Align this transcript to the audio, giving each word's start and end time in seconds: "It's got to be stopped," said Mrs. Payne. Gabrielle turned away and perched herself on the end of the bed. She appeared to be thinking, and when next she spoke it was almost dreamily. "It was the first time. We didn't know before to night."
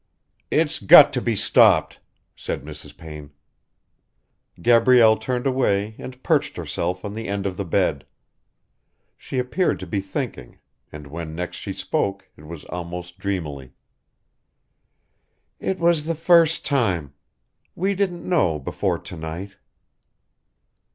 "It's 0.49 0.79
got 0.79 1.13
to 1.13 1.21
be 1.21 1.35
stopped," 1.35 1.99
said 2.35 2.63
Mrs. 2.63 2.97
Payne. 2.97 3.29
Gabrielle 4.59 5.15
turned 5.15 5.45
away 5.45 5.93
and 5.99 6.23
perched 6.23 6.57
herself 6.57 7.05
on 7.05 7.13
the 7.13 7.27
end 7.27 7.45
of 7.45 7.55
the 7.55 7.65
bed. 7.65 8.07
She 9.15 9.37
appeared 9.37 9.79
to 9.79 9.85
be 9.85 9.99
thinking, 9.99 10.57
and 10.91 11.05
when 11.05 11.35
next 11.35 11.57
she 11.57 11.71
spoke 11.71 12.27
it 12.35 12.47
was 12.47 12.65
almost 12.65 13.19
dreamily. 13.19 13.73
"It 15.59 15.77
was 15.77 16.05
the 16.07 16.15
first 16.15 16.65
time. 16.65 17.13
We 17.75 17.93
didn't 17.93 18.27
know 18.27 18.57
before 18.57 18.97
to 18.97 19.15
night." 19.15 19.51